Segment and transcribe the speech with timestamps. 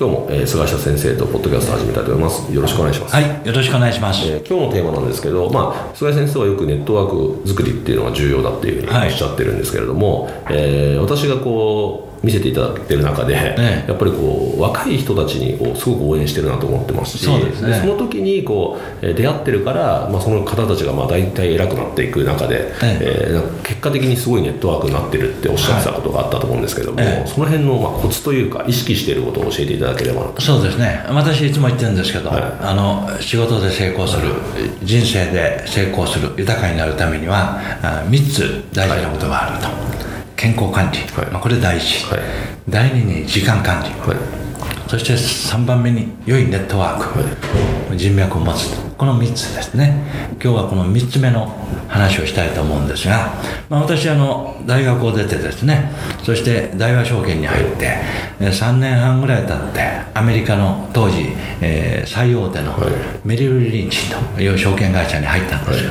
[0.00, 2.50] 今日も、えー、菅下先生とポッドキャスト始めたいと思います。
[2.50, 3.14] よろしくお願いします。
[3.14, 23.30] はいよろしくお願いします、えー、今日のテーマなんですけど、まあ、菅先生はよくネットワーク作りっていうのが重要だっていうふうにおっしゃってるんですけれども、はい、えー、私がこう見せていただいてる中で、ええ、やっぱりこう若い人たちにこうすごく応援してるなと思ってますしそうです、ね、その時にこう出会ってるから、まあ、その方たちがまあ大体偉くなっていく中で、ええ。
[23.30, 30.40] えー、結果的にすごいネットワークになってるっておっしゃってたことがあったと思うんですけども、はい、その辺のまあコツというか意識していることを教えていただければなと。
[30.40, 34.34] そうですね私いつも言ってるんですけど、はい、あの仕事で成功する、
[34.82, 37.60] 人生で成功する豊かになるためには
[38.08, 40.09] 3つ大事なことがあると。
[40.40, 42.20] 健康管理、はい、まあ、これ第一、はい、
[42.66, 48.74] 第二に時間管理、はい、そして3番目に良いネットワーク、人脈を持つ。
[48.96, 49.94] この3つですね。
[50.42, 51.46] 今日はこの3つ目の
[51.88, 53.34] 話をしたいと思うんですが、
[53.68, 55.90] まあ、私あの大学を出てですね
[56.22, 57.98] そして大和証券に入って
[58.38, 59.80] 3年半ぐらい経って
[60.14, 62.74] アメリカの当時、えー、最大手の
[63.24, 65.90] メリル・リンチという証券会社に入ったんですよ、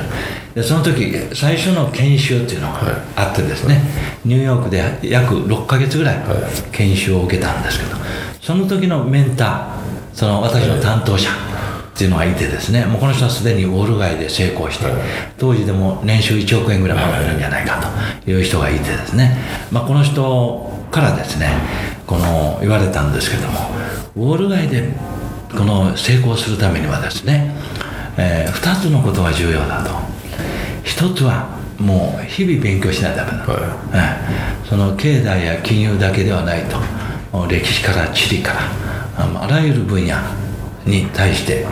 [0.54, 2.80] でその時最初の研修っていうのが
[3.16, 6.24] あってですね、はい、ニューヨークで約6か月ぐらい
[6.72, 7.96] 研修を受けたんですけど
[8.40, 14.86] その時のメンターその私の担当者っていうのがいてですねもうこの人はすでにウォール街で成功して、
[15.36, 17.78] 当時でも年収1億円ぐらいもらえるんじゃないか
[18.24, 19.36] という人がいてですね、
[19.70, 21.50] まあ、この人からですね
[22.06, 23.70] この言われたんですけども
[24.16, 24.88] ウォール街で
[25.50, 27.54] この成功するためにはですね、
[28.16, 30.19] えー、2つのことが重要だと。
[30.82, 36.76] 一つはもう日々勉強しないとダメだ、はい、その経済や金融だけではないと。
[37.48, 38.60] 歴史から地理から
[39.16, 40.16] あらゆる分野
[40.84, 41.64] に対して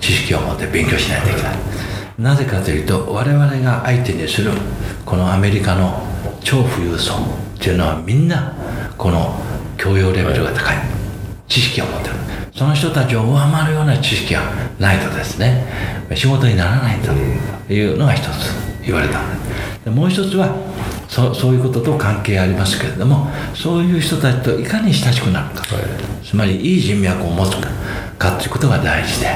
[0.00, 1.56] 知識を持って勉強しないといけない。
[2.18, 4.52] なぜかというと我々が相手にする
[5.04, 6.02] このアメリカの
[6.42, 7.18] 超富裕層っ
[7.58, 8.54] ていうのはみんな
[8.96, 9.38] この
[9.76, 10.76] 教養レベルが高い。
[11.48, 12.14] 知識を持ってる
[12.54, 14.42] その人たちを上回るような知識が
[14.78, 15.66] ないとですね
[16.14, 17.12] 仕事にならないと
[17.72, 18.52] いうのが一つ
[18.84, 19.20] 言われた。
[19.20, 20.54] んですもう一つは
[21.08, 25.84] そそういうことと関係ありますけれどもそういう人たちといかに親しくなるか、はい、
[26.24, 27.56] つまりいい人脈を持つ
[28.18, 29.28] かということが大事で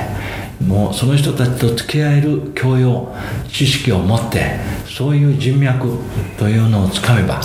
[0.65, 3.15] もうその人たちと付き合える教養
[3.49, 5.99] 知識を持ってそういう人脈
[6.39, 7.41] というのをつかめば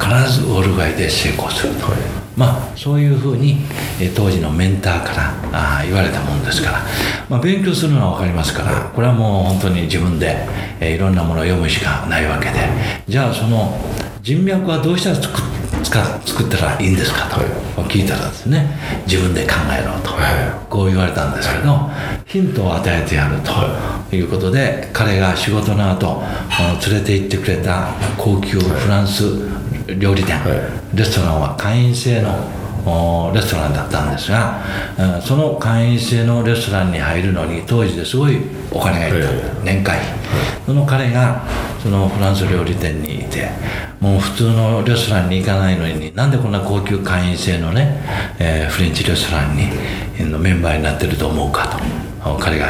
[0.00, 1.74] 必ずウォール街で成功する。
[1.74, 3.58] と、はい、まあそういうふうに、
[4.00, 5.12] え当時のメンターか
[5.52, 6.82] らあ言われたもんですから、
[7.28, 10.46] まあ、勉強するのは分かりますからこれはもう本当に自分で、
[10.80, 12.60] えいろんなものを読むしかないわけで。
[13.08, 13.76] じゃあその
[14.22, 15.40] 人脈はどうしたら作
[15.84, 17.28] 作ったらいいんですか？
[17.28, 17.36] と
[17.84, 18.76] 聞いたらですね
[19.06, 20.10] 自分で考えろと、
[20.68, 21.90] こう言われたんですけど、
[22.26, 23.50] ヒントを与えてやると
[24.14, 26.22] いうことで彼が仕事の後
[26.88, 29.24] 連れて行ってくれた高級フランス
[29.98, 30.38] 料理店、
[30.94, 32.30] レストランは会員制の
[33.34, 34.62] レストランだったんですが
[35.22, 38.38] その会員制のレストランに入るのに当時ですごい
[38.70, 39.98] お金がいった、年会。
[39.98, 40.08] 費、
[40.66, 41.42] その彼が
[41.82, 43.48] そのフランス料理店にいて
[44.00, 48.02] もう普通のレストランに行かないのになんでこんな高級会員制のね、
[48.38, 51.66] えー、フレンチレストランにのメンバーになってると思うか
[52.22, 52.68] と彼が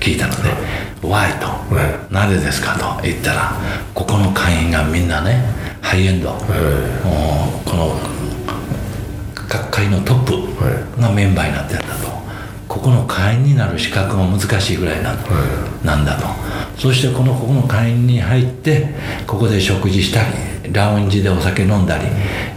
[0.00, 0.50] 聞いたので
[1.02, 1.46] 「Why?」と
[2.12, 3.52] 「なぜですか?」と言ったら
[3.94, 5.40] ここの会員がみんなね
[5.80, 7.98] ハイエンド、この
[9.48, 12.18] 学会のトップがメンバーになってるんだと。
[12.68, 15.16] ここの会員になる資格が難しいぐらいな,、
[15.82, 16.26] なんだと。
[16.78, 18.94] そしてこのここの会員に入って
[19.26, 20.20] ここで食事した
[20.64, 21.98] りラウンジでお酒飲んだ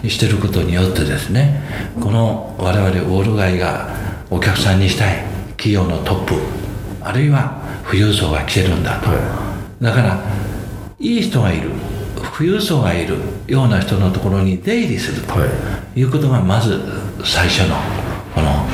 [0.04, 1.64] りしてることによってですね
[2.00, 3.90] この我々ウォール街が
[4.30, 5.24] お客さんにしたい
[5.58, 6.36] 企業のトップ
[7.02, 9.08] あるいは富裕層が来てるんだと、
[9.82, 10.20] だから
[11.00, 11.72] いい人がいる
[12.32, 13.18] 富裕層がいる
[13.48, 15.36] ような人のところに出入りすると
[16.00, 16.04] い。
[16.04, 16.80] うことがまず
[17.24, 17.76] 最初の
[18.34, 18.66] この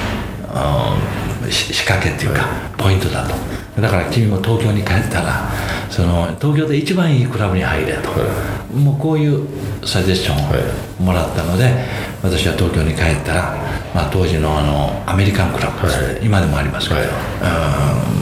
[1.51, 2.45] 仕掛けっていうか
[2.77, 3.35] ポイントだと。
[3.81, 5.51] だから君も東京に帰ったら
[5.89, 8.17] その東京で一番いいクラブに入れと、は
[8.73, 9.47] い、もうこういう
[9.85, 11.73] サジェスションをもらったので、はい、
[12.23, 13.55] 私は東京に帰ったら、
[13.93, 17.01] まあ、当時のあのアメリカンクラブです今でもありますけど、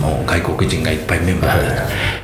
[0.01, 1.69] もう外国人がいっぱいメンバーで、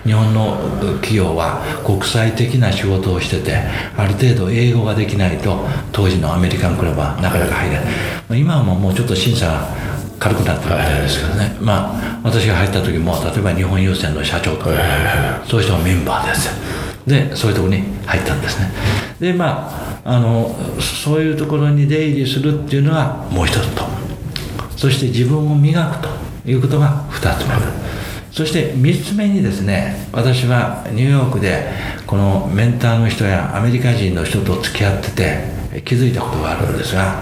[0.04, 0.58] 日本の
[0.96, 3.56] 企業は国際的な仕事をしてて
[3.96, 7.82] ある程度英語ができないと当時のアメリカンクラブはなかなか入れな
[8.36, 9.74] い、今はもうちょっと審査
[10.22, 14.70] 軽くなってるみたいですけどね、まあ私が入った時も例えば日本郵船の社長とか、
[15.48, 16.50] そういう人がメンバーです
[17.08, 18.70] でそういうところに入ったんですね。
[19.20, 19.68] でま
[20.06, 23.84] ああのそういうところに出入りするっていうのがもう一つと。
[24.78, 26.08] そして自分を磨く
[26.44, 27.56] ということが二つ目。
[28.32, 31.68] そして3つ目にですね私はニューヨークで
[32.06, 37.20] このメンターの人やアメリカ人の人と付き合ってて気づいたことがあるんですが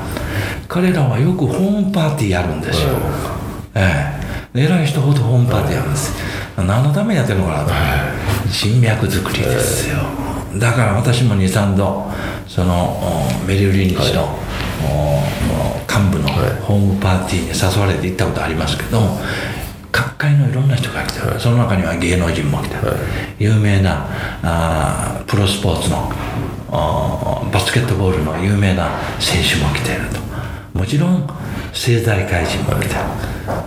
[0.69, 2.89] 彼らはよくホームパーティーやるんですよ、
[3.73, 4.13] え
[4.53, 6.13] え、偉い人ほどホームパーティーやるんです。
[6.55, 7.47] 何のためにやってるの？
[7.47, 7.71] かなと
[8.47, 9.97] 人脈作りですよ。
[10.59, 12.11] だから私も23度
[12.47, 14.37] そのメリル・リンチの、
[15.87, 16.29] 幹部の
[16.61, 18.99] ホームパーティーに誘われて行ったことありますけど
[19.91, 22.93] 各界のいろんな人が来てる、その中には芸能人も来てる、
[23.39, 24.05] 有名な
[24.43, 26.11] あプロスポーツの
[27.51, 30.18] バスケットボールの有名な選手も来ていると。
[30.18, 30.18] も
[30.89, 31.27] ちろん
[31.67, 33.01] 政財界人も来てる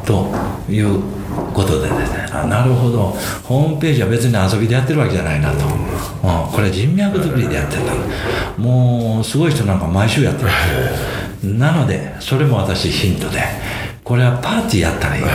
[0.05, 0.27] と
[0.69, 1.01] いう
[1.55, 2.29] ことでですね。
[2.33, 3.15] あなるほど。
[3.45, 7.93] ホームページは別に遊びでやってるわけじゃないなと、うん、これ人脈作りでやってんだ
[8.59, 10.45] もうすごい人なんか毎週やって
[11.43, 13.41] るなのでそれも私ヒントで
[14.05, 15.29] これはパーティーやったらいいな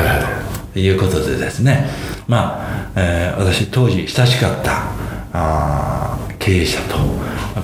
[0.73, 1.87] ということでですね。
[2.27, 4.91] まあ、えー、私当時親しかった
[5.33, 6.97] あ経営者と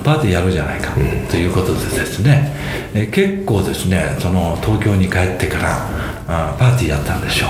[0.02, 0.92] パーティーやるじゃないか
[1.30, 2.52] ということでですね、
[2.94, 5.88] え結構ですねその東京に帰ってから
[6.26, 7.46] あパーティーやったんでしょ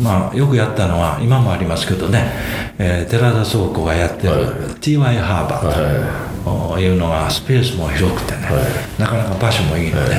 [0.00, 0.02] う。
[0.02, 2.30] まあよくやったのは今もありますけどね、
[2.78, 4.32] えー、寺田倉庫がやってる
[4.80, 6.88] TY ハーバーとい。
[6.88, 8.48] うのがスペースも広くてね、
[8.98, 10.14] なかなか場所もいいので、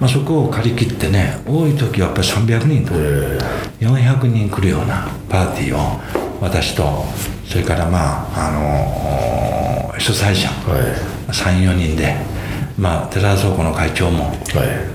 [0.00, 2.98] まあ、そこを借り切ってね多い時はやっぱり300人とか
[3.80, 7.04] 400人来るようなパーティーを私と
[7.44, 10.78] それからまああの主催者、は
[11.28, 12.14] い、34人で、
[12.78, 14.32] まあ、寺田倉庫の会長も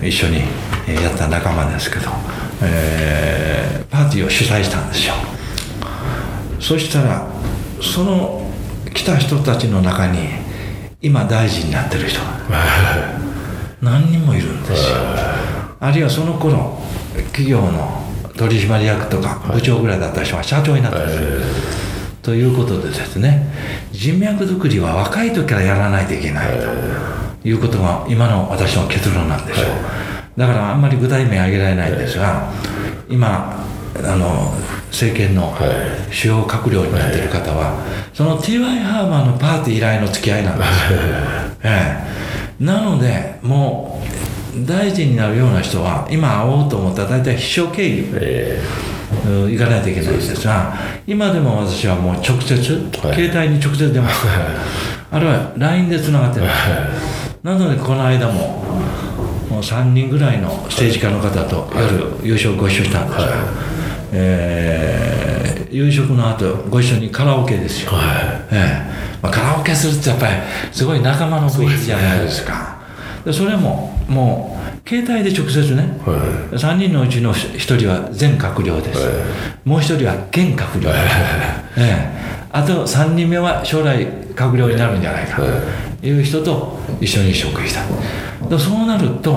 [0.01, 0.39] 一緒に
[0.87, 2.09] やった仲間ですけど、
[2.61, 5.15] えー、パーティーを主催したんですよ。
[6.59, 7.27] そしたら
[7.81, 8.47] その
[8.93, 10.29] 来た人たちの中に
[11.01, 12.27] 今大臣になってる人が
[13.81, 14.97] 何人もいるんですよ。
[15.79, 16.77] あるいはその頃
[17.33, 18.00] 企業の
[18.41, 21.21] 取締役とか部長ぐらいだった人が社長になったんです。
[21.21, 21.81] よ
[22.23, 23.47] ということでですね
[23.91, 26.59] 人脈作りは若い時からやらないといけない
[27.41, 29.67] ということが今の私の結論なんですよ、
[30.37, 32.51] だからあんまり具体名挙げられないんですが
[33.09, 33.65] 今
[33.95, 34.53] あの
[34.89, 35.55] 政権の
[36.11, 37.83] 主要閣僚になっている方は、
[38.13, 40.99] その TY ハーマーのパーティー以来の付き合いなんですよ、
[41.63, 42.07] え
[42.59, 43.90] え、なのでもう
[44.65, 48.61] 大臣になるような人は今会おうと思ったら大体秘書経由、え
[49.25, 50.73] 行かないといけないんですが
[51.07, 54.27] 今でも私はもう直接、携帯に直接出ます、
[55.11, 56.47] あるいは LINE でつながってる、
[57.43, 58.63] なのでこの間も
[59.49, 61.69] もう3人ぐらいの政治家の方と
[62.21, 63.27] 夜夕食ご一緒したんですが、
[64.13, 67.91] えー、夕食の後ご一緒にカラオケですよ、
[68.51, 70.33] えーまあ、カラオケするってやっぱり
[70.71, 72.70] すごい仲間の雰囲気じゃないですか
[73.25, 76.13] でそれももう携帯で直接ね、は
[76.51, 79.11] い、3人のうちの1人は前閣僚です、は
[79.65, 80.99] い、もう1人は現閣僚、はい、
[81.77, 82.11] ええ、
[82.51, 85.41] あと3人目は将来閣僚になるんじゃないか。
[86.01, 86.19] とい。
[86.19, 88.59] う人と一緒に食事した。
[88.59, 89.33] そうなると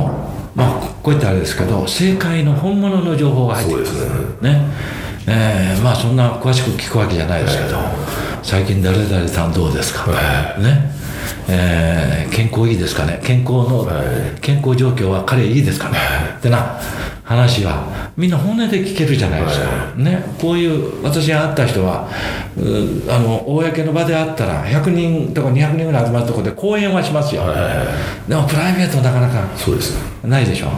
[0.54, 4.52] まあこういったあれですけど正解の本物の情報が入ってくるね。
[4.52, 4.66] ね
[5.26, 7.78] えー、まあそんな詳しく聞くわけじゃないですけど、
[8.42, 10.10] 最近誰々さんどうですか、
[10.58, 10.92] ね。
[11.48, 13.20] えー、健康いいですかね？
[13.22, 13.86] 健康の、
[14.40, 15.98] 健康状況は彼いいですかね、
[16.38, 16.78] ってな
[17.24, 22.06] 話はみんな本音で聞けるじゃないですか、ね、こういう私が会った人は
[23.08, 27.42] あの公の場で会ったら100人とか200人ぐらい集まるところで講演はしますよ、
[28.28, 29.42] でもプライベートなかなか
[30.22, 30.68] ないでしょ。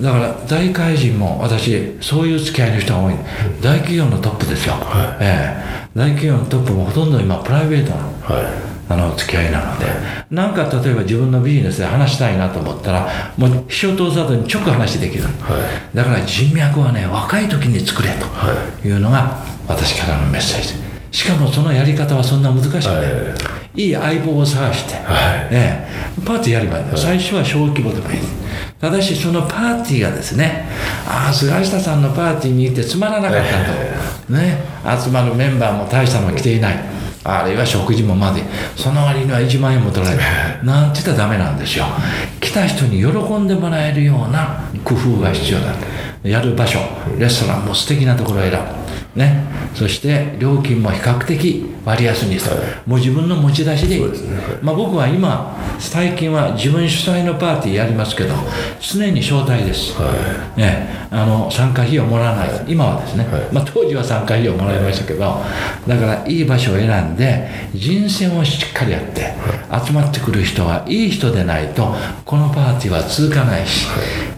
[0.00, 3.14] だから大会人も私そういう付き合いの人が多い。
[3.60, 5.56] 大企業のトップですよ、はい、え
[5.94, 5.98] え。
[5.98, 7.96] 大企業のトップもほとんど今プライベートな、
[8.36, 9.86] はいあの付き合いなので。
[10.30, 15.30] 何か例えば自分のビジネスで話したいなと思ったらもう秘書通さずに直話できる、は
[15.92, 18.90] い、だから人脈はね若い時に作れとい。
[18.90, 20.74] うのが私からのメッセージ。
[21.10, 23.02] しかもそのやり方はそんな難しくない、は
[23.74, 25.54] い、いい相棒を探して、はい。
[25.54, 25.88] ね、
[26.24, 28.18] パーティーやればいい、最初は小規模でもいい。
[28.80, 30.68] ただしそのパーティーがですね
[31.06, 34.58] ああ菅下さんのパーティーに行ってつまらなかったと、ね、
[35.02, 36.76] 集まるメンバーも大したのが来ていない
[37.28, 38.42] あるいは食事もまで
[38.76, 40.22] その割には1万円も取られる。
[40.64, 41.84] なんて言ったらダメなんですよ。
[42.40, 45.74] 来た人に喜んでもらえるような工夫が必要だ。
[46.24, 46.78] やる場所
[47.18, 48.56] レストランも素敵なところを選ぶ
[49.18, 49.42] ね、
[49.74, 54.18] そして料金も比較的割安にする、はい、もう自分の持ち出しでいい、ねはい、
[54.62, 58.34] まあ、僕は今最近は自分主催のパーティーやりますけど
[58.80, 60.08] 常に招待です、は
[60.56, 69.34] い、ね、あの参加費用もらわない、今はですね、まあ、当時は参加費用もらいましたけどだからいい場所を選んで人選をしっかりやって
[69.84, 71.92] 集まってくる人はいい人でないと
[72.24, 73.88] このパーティーは続かないし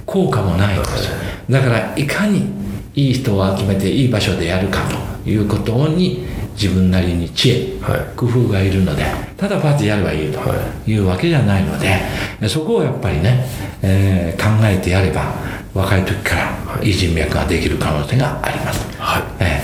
[0.07, 1.11] 効果もないんです
[1.51, 2.70] だからいかに
[3.07, 4.81] いい人を集めていい場所でやるか
[5.25, 9.05] ということに自分なりに知恵、はい、工夫がいるので
[9.37, 10.39] ただパーティーやればいいと
[10.87, 10.99] い。
[10.99, 11.99] うわけじゃないので、
[12.47, 13.47] そこをやっぱりね、
[13.81, 15.33] えー、考えてやれば
[15.73, 16.91] 若い時からい。
[16.91, 18.87] い人脈ができる可能性があります。
[18.99, 19.63] はい、え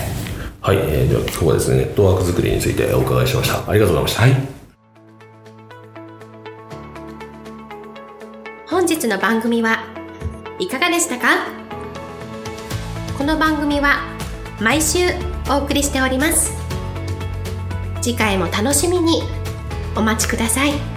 [0.63, 3.69] ー、はい、えー、では今日はですねネットワーク作りについてお伺いしました。
[3.69, 4.35] ありがとうございました、はい、
[8.67, 9.83] 本日の番組は
[10.57, 11.56] いかがでしたか？
[13.17, 14.15] この番組は
[14.61, 14.99] 毎週
[15.49, 16.53] お送りしております
[17.99, 19.23] 次回も楽しみに
[19.95, 20.96] お待ちください。